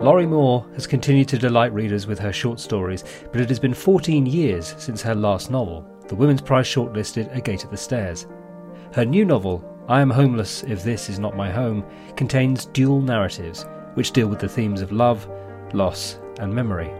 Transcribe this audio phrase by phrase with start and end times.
[0.00, 3.74] Lorrie Moore has continued to delight readers with her short stories, but it has been
[3.74, 8.26] 14 years since her last novel, the Women's Prize shortlisted A Gate at the Stairs.
[8.94, 11.84] Her new novel, I Am Homeless If This Is Not My Home,
[12.16, 15.28] contains dual narratives which deal with the themes of love,
[15.74, 16.90] loss, and memory.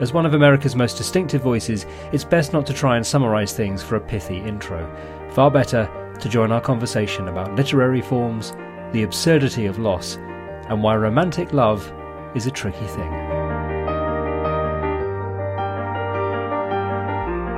[0.00, 3.80] As one of America's most distinctive voices, it's best not to try and summarise things
[3.80, 4.92] for a pithy intro.
[5.34, 5.88] Far better
[6.18, 8.54] to join our conversation about literary forms,
[8.90, 10.16] the absurdity of loss,
[10.68, 11.92] and why romantic love
[12.34, 13.12] is a tricky thing.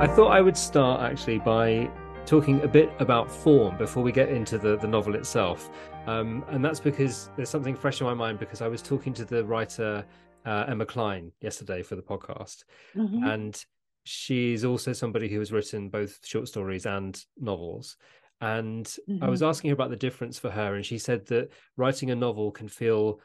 [0.01, 1.89] I thought I would start actually by
[2.25, 5.69] talking a bit about form before we get into the, the novel itself.
[6.07, 9.25] Um, and that's because there's something fresh in my mind because I was talking to
[9.25, 10.05] the writer
[10.45, 12.63] uh, Emma Cline yesterday for the podcast.
[12.95, 13.23] Mm-hmm.
[13.23, 13.65] And
[14.03, 17.97] she's also somebody who has written both short stories and novels.
[18.39, 19.23] And mm-hmm.
[19.23, 22.15] I was asking her about the difference for her, and she said that writing a
[22.15, 23.19] novel can feel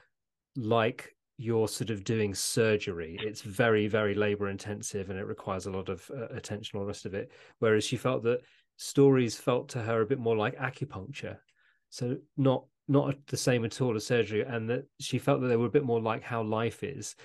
[0.56, 3.18] like you're sort of doing surgery.
[3.22, 6.88] It's very, very labor intensive and it requires a lot of uh, attention, all the
[6.88, 7.30] rest of it.
[7.58, 8.40] Whereas she felt that
[8.76, 11.38] stories felt to her a bit more like acupuncture.
[11.90, 15.56] So not not the same at all as surgery, and that she felt that they
[15.56, 17.16] were a bit more like how life is.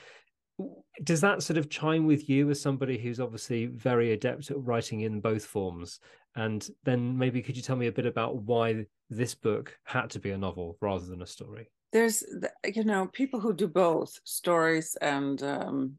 [1.03, 5.01] Does that sort of chime with you as somebody who's obviously very adept at writing
[5.01, 5.99] in both forms?
[6.35, 10.19] And then maybe could you tell me a bit about why this book had to
[10.19, 11.69] be a novel rather than a story?
[11.91, 12.23] There's,
[12.65, 15.97] you know, people who do both stories and um,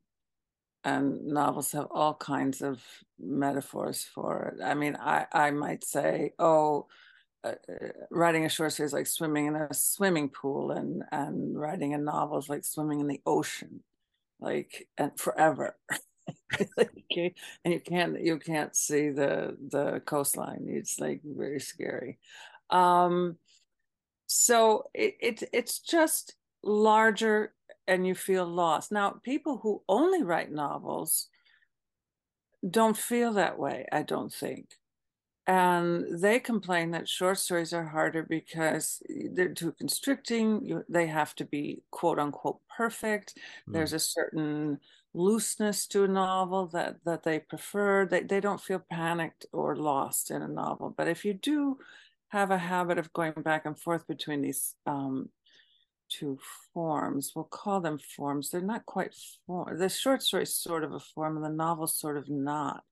[0.84, 2.82] and novels have all kinds of
[3.18, 4.62] metaphors for it.
[4.62, 6.86] I mean, I I might say, oh,
[7.44, 11.58] uh, uh, writing a short story is like swimming in a swimming pool, and and
[11.58, 13.82] writing a novel is like swimming in the ocean,
[14.40, 15.76] like and forever.
[16.78, 17.34] okay.
[17.64, 20.66] and you can't you can't see the the coastline.
[20.68, 22.18] It's like very scary.
[22.70, 23.36] Um,
[24.32, 27.54] so it, it it's just larger
[27.86, 28.92] and you feel lost.
[28.92, 31.28] Now, people who only write novels
[32.68, 34.76] don't feel that way, I don't think
[35.46, 41.34] and they complain that short stories are harder because they're too constricting you, they have
[41.34, 43.34] to be quote unquote perfect
[43.68, 43.72] mm.
[43.72, 44.78] there's a certain
[45.14, 50.30] looseness to a novel that that they prefer they, they don't feel panicked or lost
[50.30, 51.76] in a novel but if you do
[52.32, 55.28] have a habit of going back and forth between these um,
[56.10, 56.38] two
[56.74, 59.14] forms we'll call them forms they're not quite
[59.46, 62.82] form the short story is sort of a form and the novel sort of not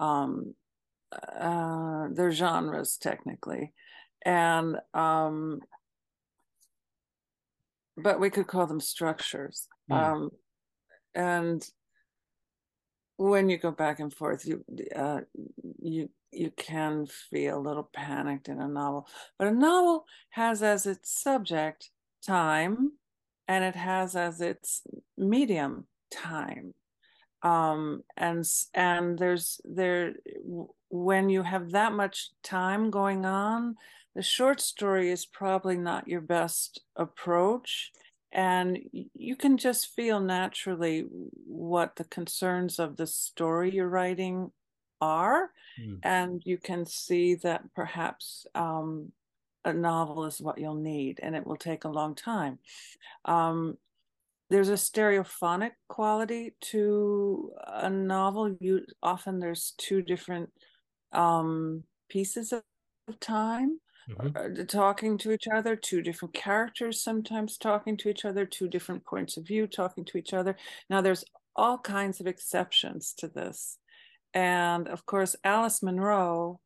[0.00, 0.54] um,
[1.38, 3.72] uh, they're genres technically,
[4.24, 5.60] and um,
[7.96, 9.68] but we could call them structures.
[9.90, 9.96] Mm.
[9.96, 10.30] Um,
[11.14, 11.68] and
[13.16, 15.20] when you go back and forth, you uh,
[15.80, 19.08] you you can feel a little panicked in a novel.
[19.38, 21.90] But a novel has as its subject
[22.26, 22.92] time,
[23.48, 24.82] and it has as its
[25.16, 26.74] medium time.
[27.42, 30.14] Um, and and there's there
[30.88, 33.76] when you have that much time going on,
[34.14, 37.90] the short story is probably not your best approach.
[38.32, 38.78] And
[39.14, 41.06] you can just feel naturally
[41.46, 44.50] what the concerns of the story you're writing
[45.00, 45.50] are.
[45.80, 45.98] Mm.
[46.02, 49.12] And you can see that perhaps um,
[49.64, 52.58] a novel is what you'll need, and it will take a long time.
[53.24, 53.78] Um,
[54.50, 58.56] there's a stereophonic quality to a novel.
[58.60, 60.50] You often there's two different
[61.12, 62.62] um, pieces of
[63.20, 63.80] time
[64.10, 64.60] mm-hmm.
[64.60, 69.04] uh, talking to each other, two different characters sometimes talking to each other, two different
[69.04, 70.56] points of view talking to each other.
[70.90, 71.24] Now, there's
[71.56, 73.78] all kinds of exceptions to this.
[74.34, 76.60] And of course, Alice Munro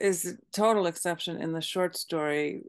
[0.00, 2.62] is a total exception in the short story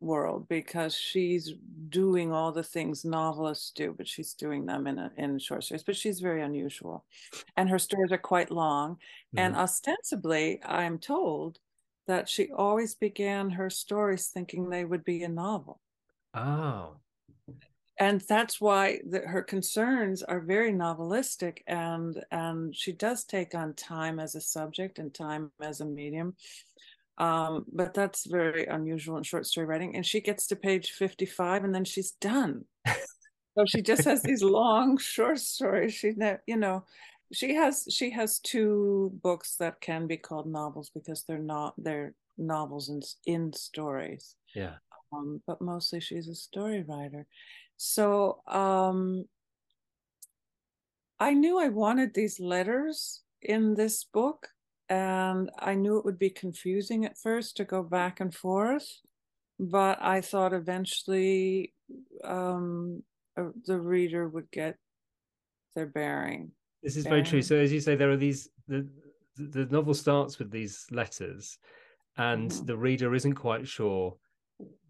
[0.00, 1.54] world because she's
[1.88, 5.82] doing all the things novelists do, but she's doing them in a, in short stories.
[5.82, 7.04] But she's very unusual,
[7.56, 8.94] and her stories are quite long.
[8.94, 9.38] Mm-hmm.
[9.38, 11.58] And ostensibly, I'm told
[12.06, 15.80] that she always began her stories thinking they would be a novel.
[16.34, 16.96] Oh.
[17.98, 23.74] And that's why the, her concerns are very novelistic, and and she does take on
[23.74, 26.34] time as a subject and time as a medium
[27.18, 29.94] um, but that's very unusual in short story writing.
[29.96, 32.64] And she gets to page 55 and then she's done.
[32.86, 35.94] so she just has these long short stories.
[35.94, 36.12] She,
[36.46, 36.84] you know,
[37.32, 42.14] she has she has two books that can be called novels because they're not they're
[42.36, 44.34] novels in in stories.
[44.54, 44.74] Yeah.
[45.12, 47.26] Um, but mostly she's a story writer.
[47.76, 49.24] So um,
[51.18, 54.48] I knew I wanted these letters in this book
[54.88, 59.00] and I knew it would be confusing at first to go back and forth,
[59.58, 61.72] but I thought eventually
[62.22, 63.02] um,
[63.36, 64.76] uh, the reader would get
[65.74, 66.52] their bearing.
[66.82, 67.24] This is bearing.
[67.24, 67.42] very true.
[67.42, 68.86] So as you say, there are these the
[69.36, 71.58] the novel starts with these letters,
[72.16, 72.66] and mm-hmm.
[72.66, 74.16] the reader isn't quite sure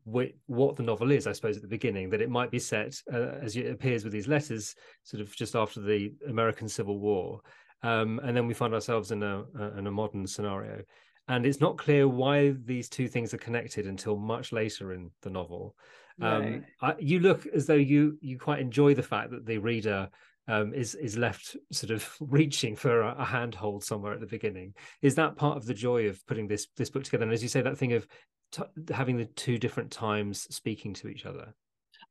[0.04, 3.38] what the novel is, I suppose, at the beginning, that it might be set, uh,
[3.42, 7.40] as it appears with these letters, sort of just after the American Civil War.
[7.82, 9.44] Um, and then we find ourselves in a,
[9.78, 10.82] in a modern scenario.
[11.28, 15.30] And it's not clear why these two things are connected until much later in the
[15.30, 15.74] novel.
[16.20, 16.62] Um, right.
[16.80, 20.08] I, you look as though you you quite enjoy the fact that the reader
[20.46, 24.74] um, is is left sort of reaching for a, a, handhold somewhere at the beginning.
[25.02, 27.24] Is that part of the joy of putting this this book together?
[27.24, 28.06] And as you say, that thing of
[28.54, 31.54] t- having the two different times speaking to each other.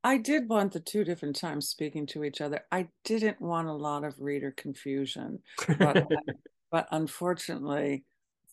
[0.04, 2.62] I did want the two different times speaking to each other.
[2.72, 5.40] I didn't want a lot of reader confusion,
[5.80, 6.06] but,
[6.72, 8.04] but unfortunately,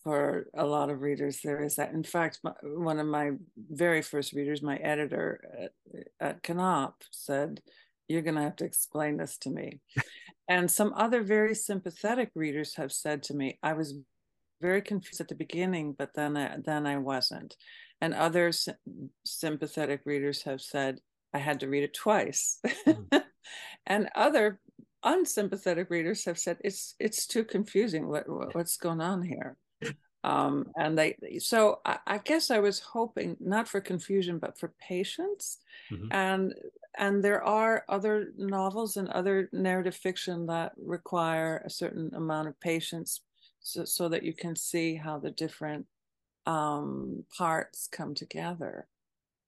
[0.03, 1.91] for a lot of readers, there is that.
[1.91, 7.61] In fact, my, one of my very first readers, my editor at, at Knopf, said,
[8.07, 9.79] You're going to have to explain this to me.
[10.47, 13.95] and some other very sympathetic readers have said to me, I was
[14.61, 17.55] very confused at the beginning, but then I, then I wasn't.
[17.99, 18.51] And other
[19.25, 20.99] sympathetic readers have said
[21.33, 22.59] I had to read it twice.
[22.87, 23.23] Mm.
[23.85, 24.59] and other
[25.03, 28.07] unsympathetic readers have said it's it's too confusing.
[28.07, 29.57] What, what what's going on here?
[30.23, 34.71] Um, and they so I, I, guess I was hoping not for confusion but for
[34.79, 35.57] patience.
[35.91, 36.07] Mm-hmm.
[36.11, 36.53] And
[36.97, 42.59] and there are other novels and other narrative fiction that require a certain amount of
[42.59, 43.21] patience
[43.61, 45.85] so, so that you can see how the different
[46.45, 48.87] um, parts come together.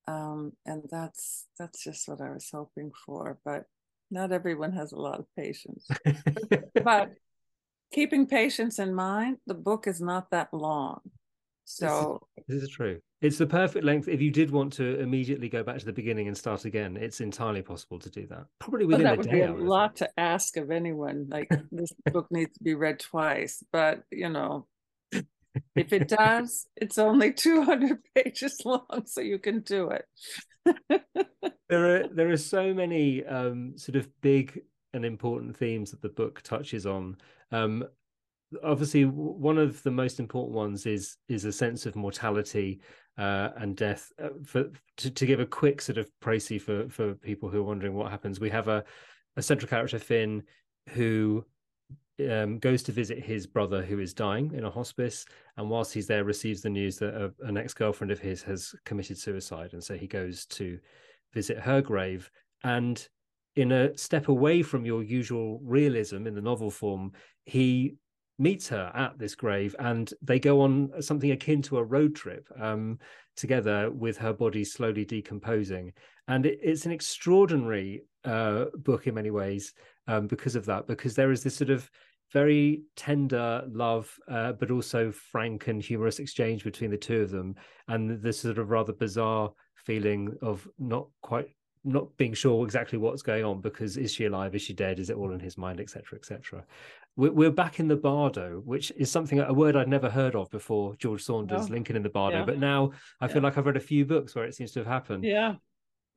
[0.08, 3.40] Um, and that's that's just what I was hoping for.
[3.46, 3.66] But
[4.12, 5.88] not everyone has a lot of patience.
[6.84, 7.14] but
[7.92, 11.02] keeping patience in mind, the book is not that long.
[11.66, 13.00] So this is, this is, true.
[13.22, 14.08] It's the perfect length.
[14.08, 17.22] If you did want to immediately go back to the beginning and start again, it's
[17.22, 18.46] entirely possible to do that.
[18.60, 19.36] Probably within well, that a day.
[19.38, 21.28] Be a lot to ask of anyone.
[21.30, 24.68] Like this book needs to be read twice, but you know,
[25.76, 30.06] if it does, it's only 200 pages long, so you can do it.
[31.70, 34.62] there are there are so many um, sort of big
[34.94, 37.18] and important themes that the book touches on.
[37.52, 37.86] Um,
[38.64, 42.82] obviously one of the most important ones is is a sense of mortality
[43.18, 44.12] uh, and death.
[44.22, 44.66] Uh, for
[44.98, 48.12] to, to, give a quick sort of précis for for people who are wondering what
[48.12, 48.84] happens, we have a
[49.36, 50.44] a central character Finn
[50.90, 51.46] who
[52.30, 55.26] um, goes to visit his brother who is dying in a hospice,
[55.58, 58.76] and whilst he's there, receives the news that a, an ex girlfriend of his has
[58.86, 60.80] committed suicide, and so he goes to
[61.34, 62.30] visit her grave
[62.64, 63.08] and
[63.56, 67.12] in a step away from your usual realism in the novel form,
[67.46, 67.96] he
[68.44, 72.46] meets her at this grave and they go on something akin to a road trip
[72.60, 73.00] um,
[73.38, 75.94] together with her body slowly decomposing.
[76.28, 79.74] And it, it's an extraordinary uh, book in many ways
[80.08, 81.90] um, because of that because there is this sort of
[82.34, 87.56] very tender love uh, but also frank and humorous exchange between the two of them
[87.88, 91.48] and this sort of rather bizarre feeling of not quite
[91.86, 94.56] not being sure exactly what's going on because is she alive?
[94.56, 95.00] Is she dead?
[95.00, 95.82] Is it all in his mind?
[95.82, 96.64] Etc etc
[97.16, 100.96] we're back in the bardo which is something a word i'd never heard of before
[100.96, 102.46] george saunders oh, lincoln in the bardo yeah.
[102.46, 104.88] but now i feel like i've read a few books where it seems to have
[104.88, 105.24] happened.
[105.24, 105.56] Yeah.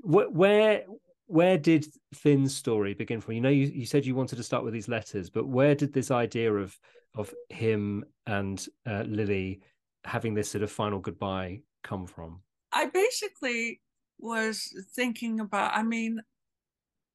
[0.01, 0.85] Where
[1.29, 3.35] where did finn's story begin from?
[3.35, 5.93] You know you, you said you wanted to start with these letters but where did
[5.93, 6.79] this idea of
[7.17, 9.61] of him and uh, lily
[10.05, 12.41] having this sort of final goodbye come from?
[12.73, 13.81] I basically
[14.19, 16.21] was thinking about, I mean,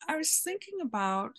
[0.07, 1.33] I was thinking about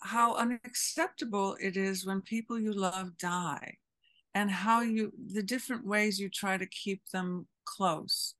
[0.00, 3.76] how unacceptable it is when people you love die
[4.34, 8.34] and how you, the different ways you try to keep them close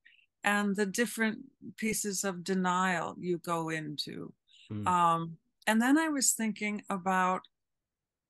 [0.45, 1.39] and the different
[1.77, 4.33] pieces of denial you go into.
[4.73, 4.87] Mm.
[4.87, 5.37] Um,
[5.67, 7.43] and then I was thinking about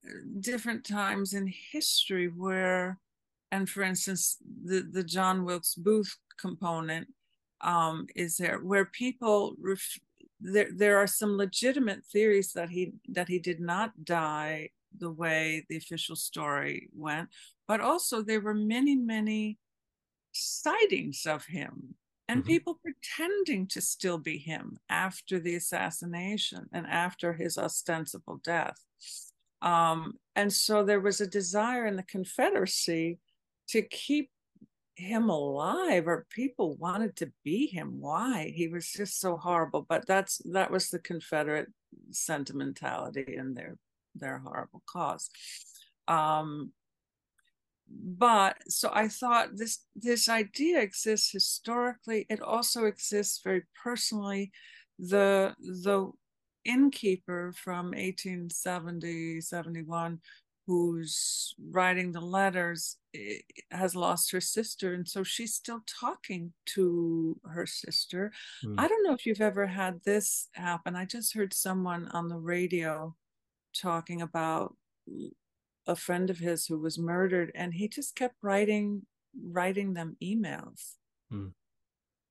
[0.07, 2.99] uh, different times in history where,
[3.53, 7.09] and for instance, the, the John Wilkes Booth component
[7.61, 9.99] um, is there where people ref-
[10.40, 15.64] there there are some legitimate theories that he that he did not die the way
[15.68, 17.28] the official story went
[17.66, 19.59] but also there were many many
[20.33, 21.95] sightings of him
[22.28, 22.49] and mm-hmm.
[22.49, 28.78] people pretending to still be him after the assassination and after his ostensible death
[29.61, 33.18] um, and so there was a desire in the confederacy
[33.68, 34.30] to keep
[34.99, 38.52] him alive or people wanted to be him why?
[38.55, 41.69] He was just so horrible but that's that was the confederate
[42.11, 43.76] sentimentality and their
[44.14, 45.31] their horrible cause.
[46.09, 46.73] Um
[47.90, 52.26] but so i thought this this idea exists historically.
[52.28, 54.50] It also exists very personally.
[54.99, 56.11] The the
[56.64, 60.21] innkeeper from 1870 71
[60.69, 63.39] who's writing the letters eh,
[63.71, 68.31] has lost her sister and so she's still talking to her sister
[68.63, 68.75] mm.
[68.77, 72.37] i don't know if you've ever had this happen i just heard someone on the
[72.37, 73.17] radio
[73.75, 74.77] talking about
[75.87, 79.01] a friend of his who was murdered and he just kept writing
[79.43, 80.97] writing them emails
[81.33, 81.51] mm.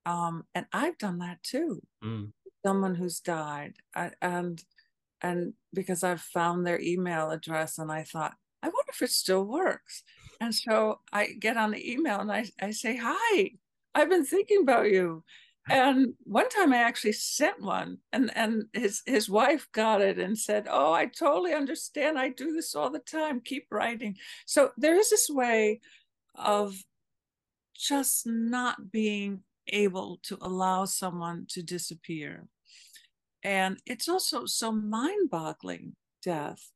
[0.06, 2.30] um, and i've done that too mm.
[2.64, 4.62] someone who's died I, and
[5.20, 9.44] and because I've found their email address and I thought, I wonder if it still
[9.44, 10.02] works.
[10.40, 13.50] And so I get on the email and I, I say, Hi,
[13.94, 15.24] I've been thinking about you.
[15.70, 20.38] And one time I actually sent one and, and his his wife got it and
[20.38, 22.18] said, Oh, I totally understand.
[22.18, 23.40] I do this all the time.
[23.40, 24.16] Keep writing.
[24.46, 25.80] So there is this way
[26.34, 26.74] of
[27.76, 32.48] just not being able to allow someone to disappear
[33.42, 36.70] and it's also so mind-boggling death.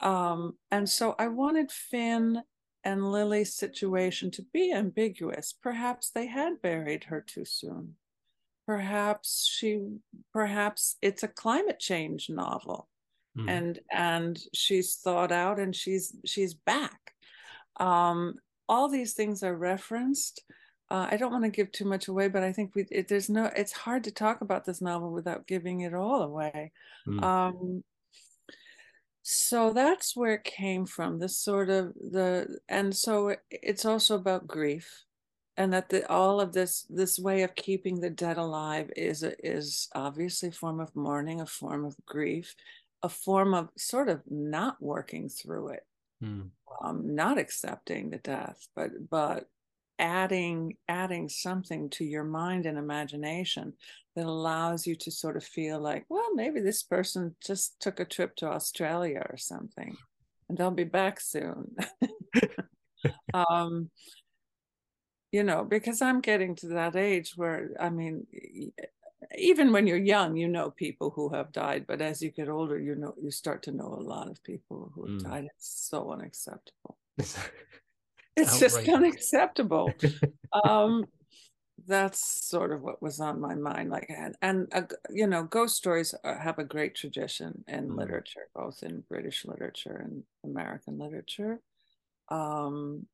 [0.00, 2.42] Um, and so i wanted finn
[2.84, 5.54] and lily's situation to be ambiguous.
[5.62, 7.94] Perhaps they had buried her too soon.
[8.66, 9.80] Perhaps she
[10.32, 12.88] perhaps it's a climate change novel.
[13.38, 13.48] Mm.
[13.48, 17.12] and and she's thought out and she's she's back.
[17.80, 18.34] Um,
[18.68, 20.42] all these things are referenced
[20.92, 23.30] uh, I don't want to give too much away, but I think we it, there's
[23.30, 23.50] no.
[23.56, 26.70] It's hard to talk about this novel without giving it all away.
[27.08, 27.22] Mm.
[27.22, 27.84] Um,
[29.22, 31.18] so that's where it came from.
[31.18, 35.04] This sort of the, and so it, it's also about grief,
[35.56, 39.32] and that the all of this this way of keeping the dead alive is a,
[39.42, 42.54] is obviously a form of mourning, a form of grief,
[43.02, 45.86] a form of sort of not working through it.
[46.22, 46.50] Mm.
[46.84, 49.48] Um, not accepting the death, but but
[50.02, 53.72] adding adding something to your mind and imagination
[54.16, 58.04] that allows you to sort of feel like well maybe this person just took a
[58.04, 59.96] trip to australia or something
[60.48, 61.74] and they'll be back soon.
[63.34, 63.90] Um
[65.32, 68.26] you know because i'm getting to that age where i mean
[69.36, 72.78] even when you're young you know people who have died but as you get older
[72.78, 75.24] you know you start to know a lot of people who have mm.
[75.24, 75.48] died.
[75.56, 76.98] It's so unacceptable
[78.36, 78.74] it's outrageous.
[78.76, 79.92] just unacceptable
[80.64, 81.04] um
[81.86, 85.76] that's sort of what was on my mind like and, and uh, you know ghost
[85.76, 87.96] stories have a great tradition in mm.
[87.96, 91.60] literature both in british literature and american literature
[92.28, 93.06] um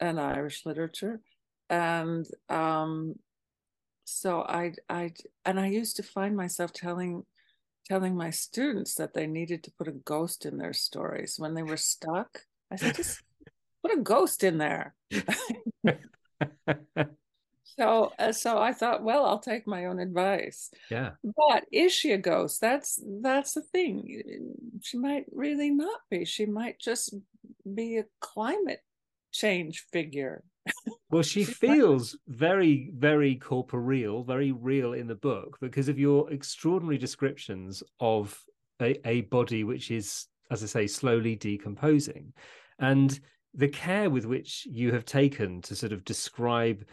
[0.00, 1.20] and irish literature
[1.70, 3.14] and um
[4.04, 5.10] so i i
[5.44, 7.24] and i used to find myself telling
[7.88, 11.62] telling my students that they needed to put a ghost in their stories when they
[11.62, 13.22] were stuck i said just
[13.86, 14.94] put a ghost in there.
[17.64, 20.70] so uh, so I thought, well, I'll take my own advice.
[20.90, 21.10] Yeah.
[21.22, 22.60] But is she a ghost?
[22.60, 24.22] That's that's the thing.
[24.82, 26.24] She might really not be.
[26.24, 27.14] She might just
[27.74, 28.82] be a climate
[29.32, 30.42] change figure.
[31.08, 36.98] Well, she feels very, very corporeal, very real in the book because of your extraordinary
[36.98, 38.36] descriptions of
[38.82, 42.32] a, a body which is, as I say, slowly decomposing.
[42.80, 43.18] And
[43.56, 46.84] the care with which you have taken to sort of describe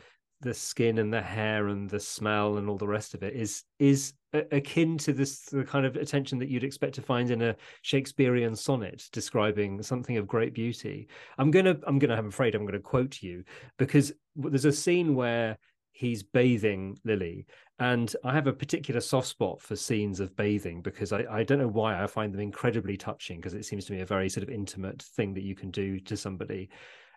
[0.42, 3.64] the skin and the hair and the smell and all the rest of it is
[3.80, 4.14] is
[4.52, 8.56] akin to this the kind of attention that you'd expect to find in a Shakespearean
[8.56, 11.08] sonnet describing something of great beauty.
[11.38, 13.44] I'm gonna I'm gonna I'm afraid I'm gonna quote you
[13.78, 15.58] because there's a scene where
[15.94, 17.46] he's bathing Lily.
[17.80, 21.60] And I have a particular soft spot for scenes of bathing because I, I don't
[21.60, 24.44] know why I find them incredibly touching because it seems to me a very sort
[24.44, 26.70] of intimate thing that you can do to somebody.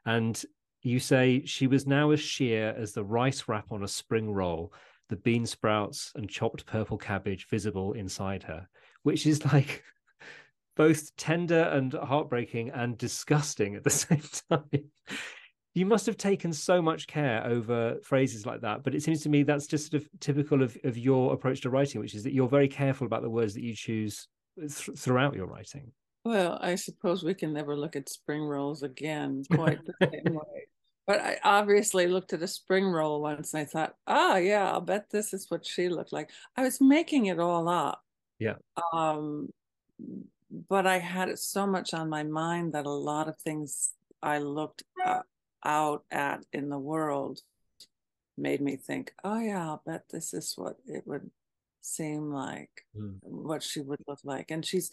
[0.05, 0.41] And
[0.83, 4.73] you say she was now as sheer as the rice wrap on a spring roll,
[5.09, 8.69] the bean sprouts and chopped purple cabbage visible inside her,
[9.03, 9.83] which is like
[10.77, 14.91] both tender and heartbreaking and disgusting at the same time
[15.77, 19.29] you must have taken so much care over phrases like that but it seems to
[19.29, 22.33] me that's just sort of typical of, of your approach to writing which is that
[22.33, 24.27] you're very careful about the words that you choose
[24.59, 25.93] th- throughout your writing.
[26.25, 30.67] Well i suppose we can never look at spring rolls again quite the same way.
[31.07, 34.81] But i obviously looked at a spring roll once and i thought oh yeah i'll
[34.81, 36.31] bet this is what she looked like.
[36.57, 38.03] I was making it all up.
[38.39, 38.55] Yeah.
[38.93, 39.51] Um
[40.69, 43.93] but i had it so much on my mind that a lot of things
[44.23, 45.27] i looked up
[45.65, 47.41] out at in the world
[48.39, 51.31] made me think, oh yeah, I'll bet this is what it would
[51.81, 53.17] seem like, mm.
[53.23, 54.51] what she would look like.
[54.51, 54.91] And she's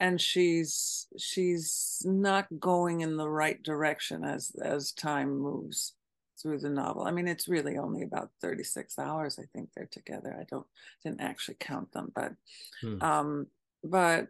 [0.00, 5.94] and she's she's not going in the right direction as as time moves
[6.40, 7.02] through the novel.
[7.02, 10.36] I mean, it's really only about 36 hours, I think they're together.
[10.38, 10.66] I don't
[11.04, 12.32] didn't actually count them, but
[12.80, 13.02] hmm.
[13.02, 13.46] um,
[13.84, 14.28] but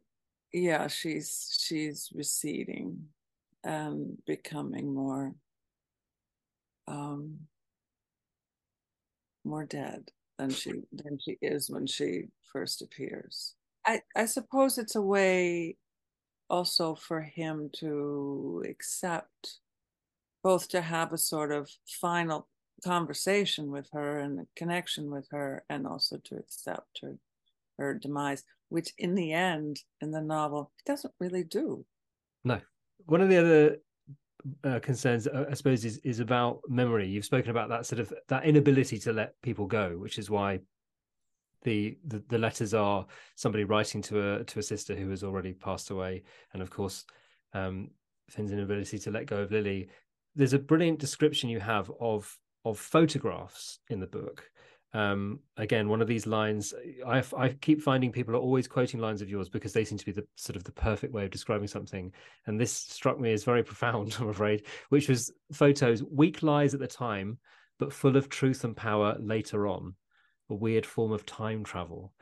[0.52, 3.06] yeah, she's she's receding
[3.62, 5.34] and becoming more
[6.90, 7.38] um
[9.44, 13.54] more dead than she than she is when she first appears.
[13.86, 15.76] I, I suppose it's a way
[16.48, 19.60] also for him to accept
[20.42, 22.48] both to have a sort of final
[22.84, 27.16] conversation with her and a connection with her and also to accept her
[27.78, 31.84] her demise which in the end in the novel he doesn't really do
[32.42, 32.58] no
[33.04, 33.76] one of the other
[34.64, 38.12] uh, concerns uh, i suppose is is about memory you've spoken about that sort of
[38.28, 40.58] that inability to let people go which is why
[41.62, 43.06] the, the, the letters are
[43.36, 47.04] somebody writing to a to a sister who has already passed away, and of course,
[47.52, 47.90] um,
[48.28, 49.88] Finn's inability to let go of Lily.
[50.34, 54.44] There's a brilliant description you have of of photographs in the book.
[54.92, 56.74] Um, again, one of these lines,
[57.06, 60.06] I, I keep finding people are always quoting lines of yours because they seem to
[60.06, 62.12] be the sort of the perfect way of describing something.
[62.46, 66.80] And this struck me as very profound, I'm afraid, which was photos, weak lies at
[66.80, 67.38] the time,
[67.78, 69.94] but full of truth and power later on
[70.50, 72.12] a weird form of time travel.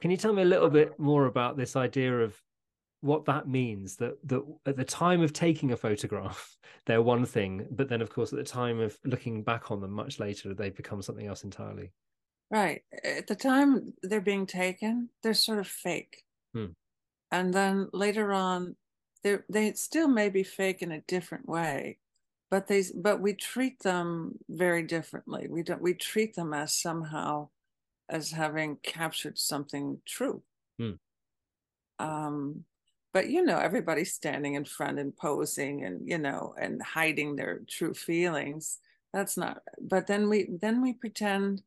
[0.00, 2.34] Can you tell me a little bit more about this idea of
[3.00, 3.96] what that means?
[3.96, 8.10] That that at the time of taking a photograph, they're one thing, but then of
[8.10, 11.44] course at the time of looking back on them much later, they become something else
[11.44, 11.92] entirely.
[12.50, 12.82] Right.
[13.04, 16.24] At the time they're being taken, they're sort of fake.
[16.54, 16.66] Hmm.
[17.32, 18.76] And then later on,
[19.22, 21.98] they they still may be fake in a different way,
[22.50, 25.48] but they but we treat them very differently.
[25.50, 27.48] We don't we treat them as somehow
[28.08, 30.42] as having captured something true.
[30.78, 30.92] Hmm.
[31.98, 32.64] Um,
[33.16, 37.60] but you know, everybody's standing in front and posing and you know and hiding their
[37.66, 38.78] true feelings.
[39.14, 39.62] That's not.
[39.80, 41.62] But then we then we pretend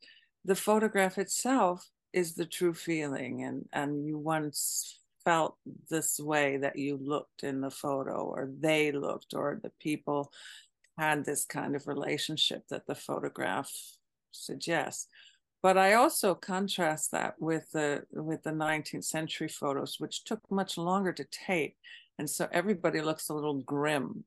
[0.45, 5.55] the photograph itself is the true feeling, and and you once felt
[5.89, 10.31] this way that you looked in the photo, or they looked, or the people
[10.99, 13.71] had this kind of relationship that the photograph
[14.29, 15.07] suggests
[15.61, 20.77] but I also contrast that with the with the 19th century photos, which took much
[20.77, 21.75] longer to take,
[22.17, 24.23] and so everybody looks a little grim.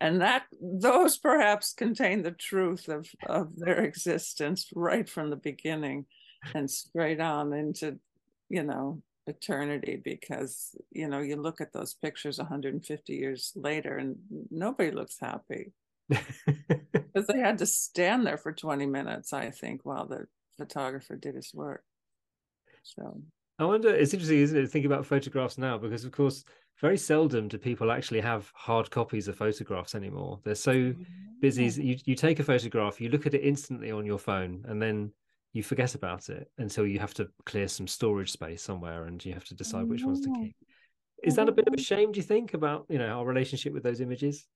[0.00, 6.06] And that those perhaps contain the truth of of their existence right from the beginning,
[6.54, 7.98] and straight on into,
[8.50, 10.00] you know, eternity.
[10.02, 14.16] Because you know you look at those pictures 150 years later, and
[14.50, 15.72] nobody looks happy.
[17.12, 21.34] because they had to stand there for 20 minutes, I think, while the photographer did
[21.34, 21.84] his work.
[22.82, 23.22] So
[23.58, 26.44] I wonder, it's interesting, isn't it, to think about photographs now, because of course,
[26.80, 30.40] very seldom do people actually have hard copies of photographs anymore.
[30.42, 30.94] They're so
[31.40, 31.68] busy.
[31.68, 31.82] Mm-hmm.
[31.82, 35.12] You, you take a photograph, you look at it instantly on your phone, and then
[35.52, 39.34] you forget about it until you have to clear some storage space somewhere and you
[39.34, 40.44] have to decide which ones to mm-hmm.
[40.44, 40.56] keep.
[41.22, 41.82] Is that a bit of a mm-hmm.
[41.82, 44.46] shame, do you think, about you know our relationship with those images?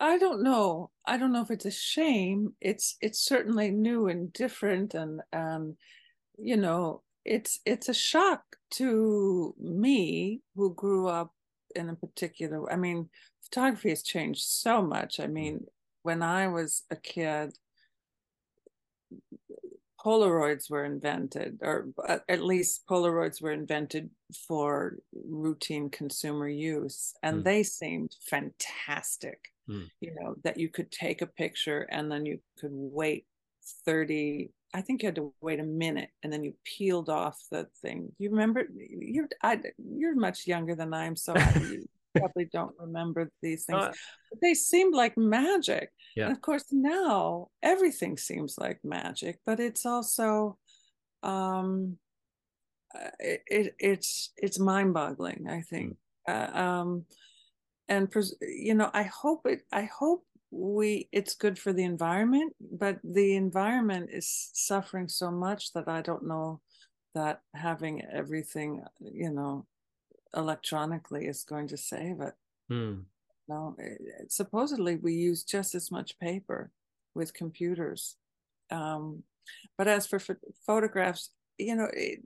[0.00, 0.90] I don't know.
[1.06, 2.54] I don't know if it's a shame.
[2.60, 5.76] It's it's certainly new and different, and um,
[6.36, 11.32] you know, it's it's a shock to me who grew up
[11.76, 12.70] in a particular.
[12.70, 13.10] I mean,
[13.44, 15.20] photography has changed so much.
[15.20, 15.66] I mean,
[16.02, 17.52] when I was a kid,
[20.04, 21.88] Polaroids were invented, or
[22.28, 24.10] at least Polaroids were invented
[24.48, 27.44] for routine consumer use, and mm.
[27.44, 29.88] they seemed fantastic mm.
[30.00, 33.26] you know, that you could take a picture and then you could wait
[33.84, 37.66] 30 I think you had to wait a minute and then you peeled off the
[37.82, 38.10] thing.
[38.18, 43.30] You remember you're I, you're much younger than I am, so you probably don't remember
[43.42, 43.82] these things.
[43.82, 43.92] Uh,
[44.30, 45.90] but they seemed like magic.
[46.16, 46.24] Yeah.
[46.24, 50.58] And of course now everything seems like magic, but it's also
[51.22, 51.98] um
[52.94, 55.96] uh, it, it it's it's mind-boggling, I think.
[56.28, 56.54] Mm.
[56.54, 57.04] Uh, um
[57.88, 62.98] and you know i hope it i hope we it's good for the environment but
[63.02, 66.60] the environment is suffering so much that i don't know
[67.14, 69.66] that having everything you know
[70.36, 72.34] electronically is going to save it
[72.68, 73.00] hmm.
[73.48, 76.70] no it, supposedly we use just as much paper
[77.14, 78.16] with computers
[78.70, 79.22] um,
[79.76, 82.20] but as for ph- photographs you know it,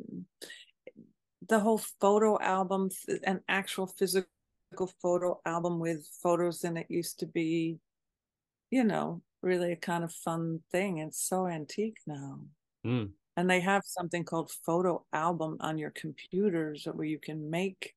[1.49, 2.91] the whole photo album
[3.25, 4.29] and actual physical
[5.01, 7.79] photo album with photos in it used to be,
[8.71, 10.99] you know, really a kind of fun thing.
[10.99, 12.41] It's so antique now.
[12.87, 13.11] Mm.
[13.37, 17.95] And they have something called photo album on your computers where you can make,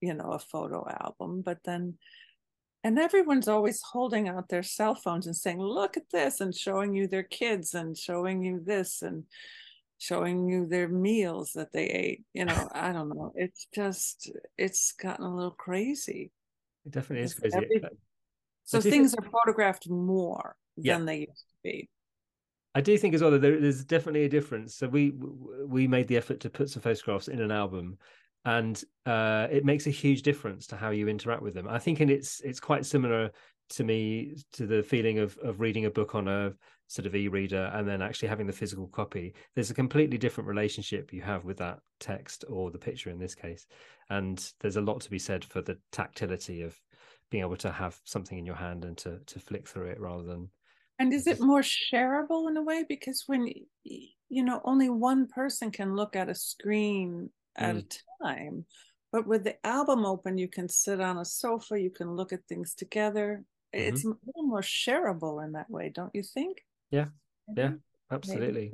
[0.00, 1.42] you know, a photo album.
[1.42, 1.98] But then
[2.86, 6.94] and everyone's always holding out their cell phones and saying look at this and showing
[6.94, 9.24] you their kids and showing you this and
[9.98, 14.92] showing you their meals that they ate you know i don't know it's just it's
[14.92, 16.30] gotten a little crazy
[16.84, 17.82] it definitely is crazy every,
[18.64, 20.94] so things are photographed more yeah.
[20.94, 21.88] than they used to be
[22.74, 24.74] I do think as well that there, there's definitely a difference.
[24.74, 25.14] So we
[25.66, 27.96] we made the effort to put some photographs in an album,
[28.44, 31.66] and uh, it makes a huge difference to how you interact with them.
[31.68, 33.30] I think, and it's it's quite similar
[33.70, 36.52] to me to the feeling of of reading a book on a
[36.88, 39.34] sort of e-reader and then actually having the physical copy.
[39.54, 43.34] There's a completely different relationship you have with that text or the picture in this
[43.34, 43.66] case,
[44.10, 46.80] and there's a lot to be said for the tactility of
[47.30, 50.22] being able to have something in your hand and to to flick through it rather
[50.22, 50.48] than
[50.98, 52.84] and is it more shareable in a way?
[52.88, 53.52] Because when,
[53.84, 57.84] you know, only one person can look at a screen at mm.
[57.84, 58.64] a time.
[59.12, 62.46] But with the album open, you can sit on a sofa, you can look at
[62.48, 63.44] things together.
[63.76, 63.94] Mm-hmm.
[63.94, 66.64] It's a little more shareable in that way, don't you think?
[66.90, 67.06] Yeah.
[67.48, 67.60] Maybe?
[67.60, 67.72] Yeah,
[68.10, 68.72] absolutely.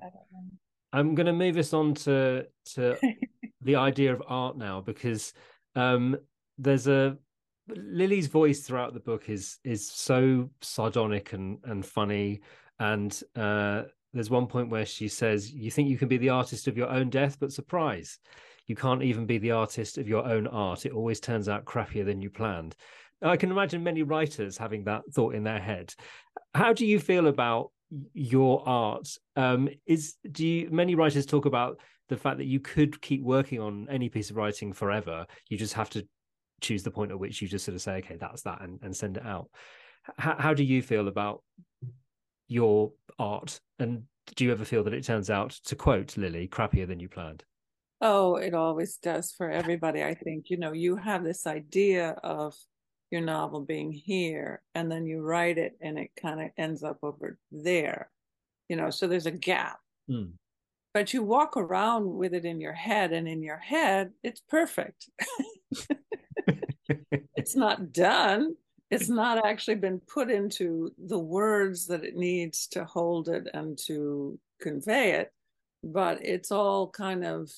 [0.92, 2.96] I'm going to move us on to to
[3.62, 5.32] the idea of art now because
[5.74, 6.16] um,
[6.58, 7.16] there's a
[7.68, 12.40] Lily's voice throughout the book is is so sardonic and and funny,
[12.78, 16.68] and uh, there's one point where she says, "You think you can be the artist
[16.68, 18.18] of your own death, but surprise,
[18.66, 20.84] you can't even be the artist of your own art.
[20.84, 22.76] It always turns out crappier than you planned."
[23.22, 25.94] I can imagine many writers having that thought in their head.
[26.54, 27.70] How do you feel about
[28.12, 29.08] your art?
[29.36, 33.60] Um, is do you many writers talk about the fact that you could keep working
[33.60, 35.26] on any piece of writing forever?
[35.48, 36.06] You just have to
[36.60, 38.96] choose the point at which you just sort of say, okay, that's that, and, and
[38.96, 39.50] send it out.
[40.20, 41.42] H- how do you feel about
[42.48, 43.60] your art?
[43.78, 44.04] And
[44.36, 47.44] do you ever feel that it turns out, to quote Lily, crappier than you planned?
[48.00, 50.02] Oh, it always does for everybody.
[50.02, 52.54] I think, you know, you have this idea of
[53.12, 56.98] your novel being here, and then you write it and it kind of ends up
[57.02, 58.10] over there,
[58.68, 59.78] you know, so there's a gap.
[60.10, 60.32] Mm.
[60.94, 65.08] But you walk around with it in your head, and in your head, it's perfect.
[67.36, 68.54] it's not done
[68.90, 73.78] it's not actually been put into the words that it needs to hold it and
[73.86, 75.32] to convey it
[75.82, 77.50] but it's all kind of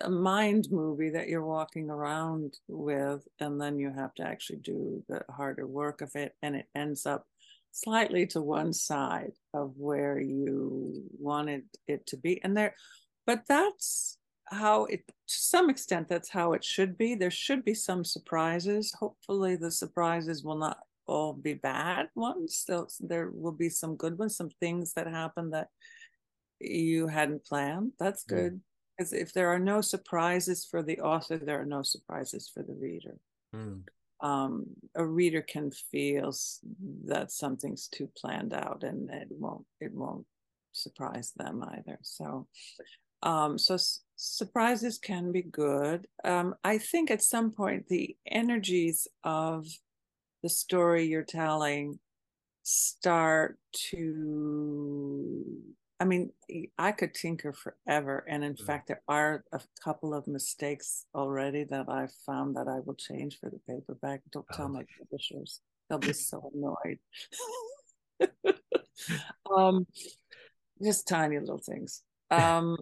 [0.00, 5.02] a mind movie that you're walking around with and then you have to actually do
[5.08, 7.26] the harder work of it and it ends up
[7.72, 12.74] slightly to one side of where you wanted it to be and there
[13.26, 17.14] but that's how it to some extent that's how it should be.
[17.14, 18.94] There should be some surprises.
[18.98, 22.66] Hopefully the surprises will not all be bad ones.
[23.00, 25.68] There will be some good ones some things that happen that
[26.60, 27.92] you hadn't planned.
[27.98, 28.60] That's good
[28.96, 32.74] because if there are no surprises for the author there are no surprises for the
[32.74, 33.16] reader
[33.54, 33.80] mm.
[34.20, 36.32] um, a reader can feel
[37.04, 40.26] that something's too planned out and it won't it won't
[40.72, 42.46] surprise them either so
[43.24, 46.06] um, so s- surprises can be good.
[46.22, 49.66] Um, I think at some point the energies of
[50.42, 51.98] the story you're telling
[52.62, 55.44] start to
[56.04, 56.32] I mean,
[56.76, 58.26] I could tinker forever.
[58.28, 58.66] And in mm.
[58.66, 63.38] fact, there are a couple of mistakes already that I've found that I will change
[63.40, 64.20] for the paperback.
[64.30, 64.68] Don't tell oh.
[64.68, 66.98] my publishers, they'll be so annoyed.
[69.56, 69.86] um,
[70.82, 72.02] just tiny little things.
[72.30, 72.76] Um,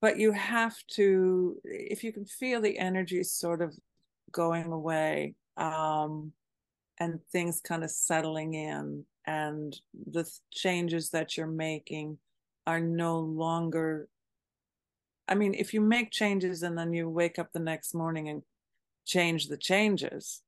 [0.00, 3.74] but you have to if you can feel the energy sort of
[4.30, 6.32] going away um,
[7.00, 9.78] and things kind of settling in and
[10.12, 12.18] the changes that you're making
[12.66, 14.08] are no longer
[15.28, 18.42] i mean if you make changes and then you wake up the next morning and
[19.06, 20.42] change the changes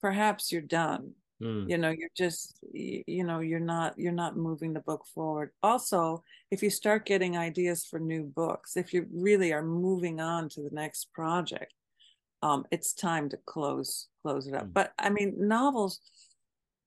[0.00, 1.70] perhaps you're done Mm.
[1.70, 5.50] You know, you're just you know, you're not you're not moving the book forward.
[5.62, 10.48] Also, if you start getting ideas for new books, if you really are moving on
[10.50, 11.74] to the next project,
[12.42, 14.66] um, it's time to close close it up.
[14.66, 14.72] Mm.
[14.72, 16.00] But I mean, novels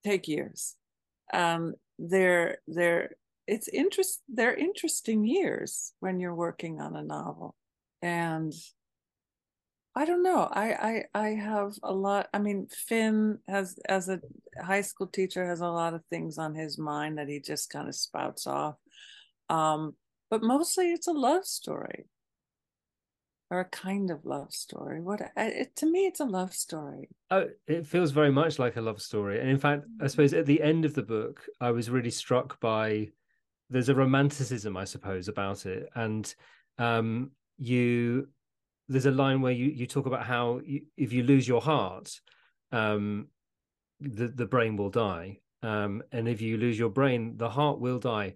[0.04, 0.76] take years.
[1.34, 3.12] Um, they're they're
[3.48, 7.56] it's interest they're interesting years when you're working on a novel
[8.02, 8.54] and
[9.94, 10.48] I don't know.
[10.50, 12.30] I, I I have a lot.
[12.34, 14.22] I mean, Finn has as a
[14.64, 17.90] high school teacher has a lot of things on his mind that he just kind
[17.90, 18.76] of spouts off.
[19.50, 19.96] Um,
[20.30, 22.06] but mostly it's a love story
[23.52, 25.02] or a kind of love story.
[25.02, 27.10] What it, to me, it's a love story.
[27.30, 29.42] Oh, it feels very much like a love story.
[29.42, 30.08] And in fact, I mm-hmm.
[30.08, 33.10] suppose at the end of the book, I was really struck by
[33.70, 36.34] there's a romanticism, I suppose, about it, and
[36.78, 38.30] um, you
[38.88, 42.20] there's a line where you you talk about how you, if you lose your heart
[42.74, 43.28] um
[44.02, 45.40] the, the brain will die.
[45.62, 48.34] Um, and if you lose your brain, the heart will die,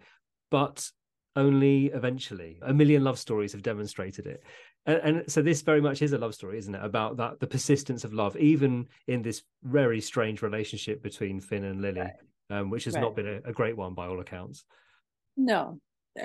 [0.52, 0.88] but
[1.36, 2.60] only eventually.
[2.62, 4.44] A million love stories have demonstrated it.
[4.86, 6.84] And, and, so this very much is a love story, isn't it?
[6.84, 11.82] About that the persistence of love, even in this very strange relationship between Finn and
[11.82, 12.14] Lily, right.
[12.52, 13.02] um, which has right.
[13.02, 14.64] not been a, a, great one by all accounts.
[15.36, 15.80] No,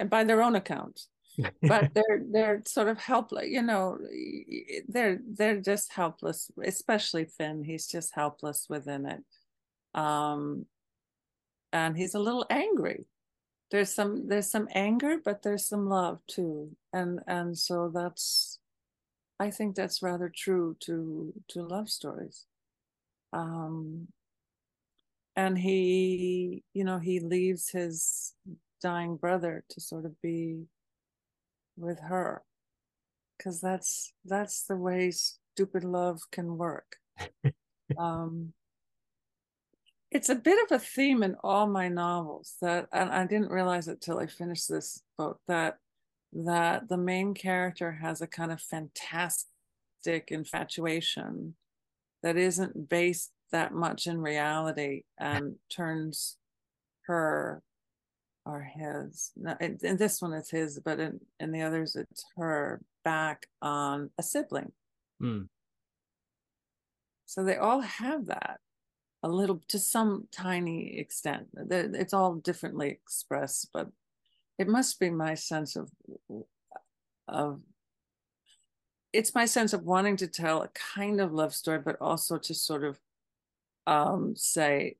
[0.09, 1.09] by their own accounts.
[1.63, 3.97] but they're they're sort of helpless, you know.
[4.89, 7.65] They're they're just helpless, especially Finn.
[7.65, 9.21] He's just helpless within it,
[9.95, 10.67] um,
[11.73, 13.07] and he's a little angry
[13.71, 16.77] there's some there's some anger but there's some love too.
[16.93, 18.59] And and so that's
[19.41, 22.47] i think that's rather true to to love stories.
[23.33, 24.09] Um
[25.37, 28.35] and he you know he leaves his
[28.83, 30.67] dying brother to sort of be
[31.77, 32.43] with her.
[33.39, 36.97] Because that's that's the way stupid love can work.
[37.99, 38.55] Um
[40.11, 43.89] it's a bit of a theme in all my novels that and i didn't realize
[43.89, 45.79] it till i finished this book that
[46.33, 51.55] that the main character has a kind of fantastic infatuation
[52.23, 56.37] that isn't based that much in reality and turns
[57.07, 57.63] her
[58.47, 63.47] or his in this one it's his but in, in the others it's her back
[63.61, 64.73] on a sibling
[65.21, 65.47] mm.
[67.27, 68.61] so they all have that
[69.23, 73.89] a little to some tiny extent it's all differently expressed but
[74.59, 75.91] it must be my sense of
[77.29, 77.61] of
[79.13, 82.55] it's my sense of wanting to tell a kind of love story but also to
[82.55, 82.99] sort of
[83.87, 84.97] um say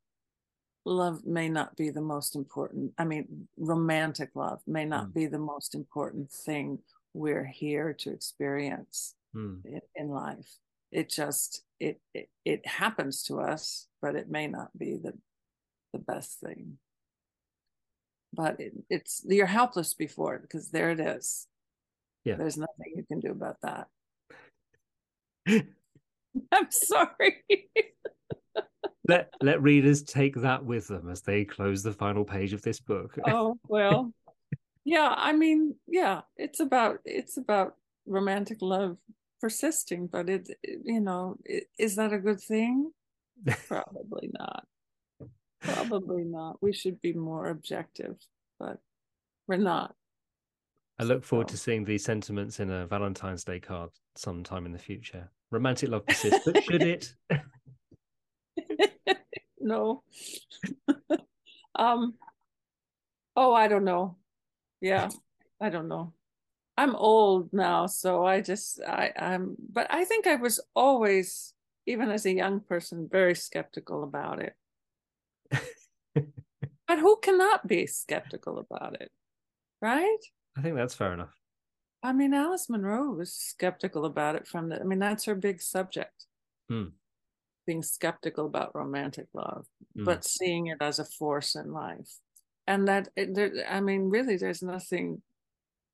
[0.85, 5.15] love may not be the most important i mean romantic love may not mm.
[5.15, 6.79] be the most important thing
[7.13, 9.65] we're here to experience mm.
[9.65, 10.59] in, in life
[10.93, 15.15] it just it, it it happens to us but it may not be the
[15.93, 16.79] the best thing.
[18.33, 21.49] But it, it's you're helpless before it because there it is.
[22.25, 22.37] Yeah.
[22.37, 23.89] There's nothing you can do about that.
[26.53, 27.43] I'm sorry.
[29.09, 32.79] Let let readers take that with them as they close the final page of this
[32.79, 33.19] book.
[33.27, 34.13] Oh well.
[34.85, 37.75] Yeah i mean yeah it's about it's about
[38.07, 38.99] romantic love
[39.41, 40.49] persisting but it,
[40.85, 42.91] you know it, is that a good thing?
[43.69, 44.67] Probably not.
[45.61, 46.57] Probably not.
[46.61, 48.17] We should be more objective
[48.59, 48.79] but
[49.47, 49.95] we're not.
[50.99, 51.53] I look forward so.
[51.53, 55.31] to seeing these sentiments in a valentine's day card sometime in the future.
[55.51, 57.15] Romantic love persists but should it?
[59.63, 60.03] No.
[61.77, 62.15] Um
[63.37, 64.17] oh i don't know.
[64.81, 65.09] Yeah
[65.61, 66.13] i don't know
[66.81, 71.53] I'm old now, so I just I, I'm but I think I was always,
[71.87, 74.55] even as a young person, very skeptical about it.
[76.15, 79.11] but who cannot be skeptical about it?
[79.83, 80.23] Right?
[80.57, 81.37] I think that's fair enough.
[82.03, 85.61] I mean, Alice Munro was skeptical about it from the I mean, that's her big
[85.61, 86.25] subject.
[86.71, 86.97] Hmm.
[87.67, 90.05] Being skeptical about romantic love, hmm.
[90.05, 92.21] but seeing it as a force in life.
[92.67, 95.21] And that, it, there, I mean, really, there's nothing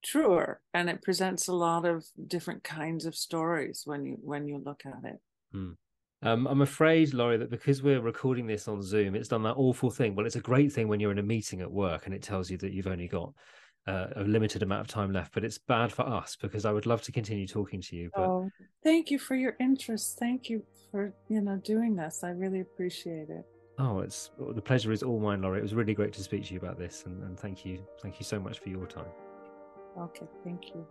[0.06, 4.62] truer and it presents a lot of different kinds of stories when you when you
[4.64, 5.20] look at it
[5.52, 5.70] hmm.
[6.22, 9.90] um, i'm afraid lorrie that because we're recording this on zoom it's done that awful
[9.90, 12.22] thing well it's a great thing when you're in a meeting at work and it
[12.22, 13.32] tells you that you've only got
[13.88, 16.86] uh, a limited amount of time left but it's bad for us because i would
[16.86, 18.22] love to continue talking to you but...
[18.22, 18.48] oh
[18.84, 23.28] thank you for your interest thank you for you know doing this i really appreciate
[23.28, 23.44] it
[23.78, 25.58] Oh, it's the pleasure is all mine, Lorrie.
[25.58, 28.18] It was really great to speak to you about this, and, and thank you, thank
[28.18, 29.04] you so much for your time.
[29.98, 30.86] Okay, thank you.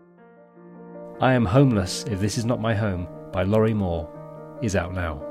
[1.22, 4.10] I Am Homeless If This Is Not My Home by Lorrie Moore
[4.64, 5.24] is out now.